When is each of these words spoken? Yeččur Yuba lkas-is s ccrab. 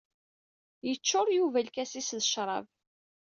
Yeččur 0.87 1.27
Yuba 1.37 1.59
lkas-is 1.67 2.09
s 2.17 2.27
ccrab. 2.27 2.65